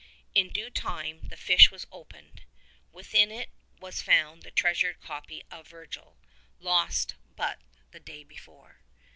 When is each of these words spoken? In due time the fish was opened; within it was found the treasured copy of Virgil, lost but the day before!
In 0.33 0.49
due 0.49 0.71
time 0.71 1.27
the 1.27 1.37
fish 1.37 1.69
was 1.69 1.85
opened; 1.91 2.41
within 2.91 3.29
it 3.29 3.51
was 3.79 4.01
found 4.01 4.41
the 4.41 4.49
treasured 4.49 4.99
copy 4.99 5.43
of 5.51 5.67
Virgil, 5.67 6.17
lost 6.59 7.13
but 7.35 7.59
the 7.91 7.99
day 7.99 8.23
before! 8.23 8.79